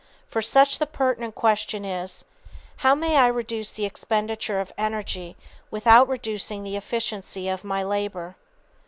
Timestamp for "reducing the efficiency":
6.09-7.47